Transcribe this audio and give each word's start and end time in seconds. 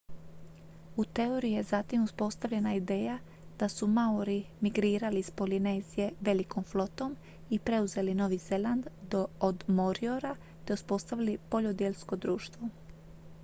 u 0.97 1.03
teoriji 1.17 1.51
je 1.51 1.63
zatim 1.63 2.03
uspostavljena 2.03 2.71
ideja 2.77 3.17
da 3.59 3.69
su 3.69 3.87
maori 3.87 4.37
migrirali 4.61 5.19
iz 5.19 5.29
polinezije 5.31 6.09
velikom 6.21 6.63
flotom 6.63 7.15
i 7.49 7.59
preuzeli 7.59 8.13
novi 8.23 8.37
zeland 8.49 8.89
od 9.51 9.63
moriora 9.67 10.35
te 10.65 10.73
uspostavili 10.73 11.37
poljodjelsko 11.49 12.15
društvo 12.15 12.69